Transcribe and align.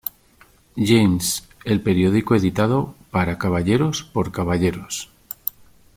James, 0.77 1.43
el 1.63 1.79
periódico 1.79 2.33
editado 2.33 2.95
"para 3.11 3.37
caballeros 3.37 4.01
por 4.01 4.31
caballeros". 4.31 5.11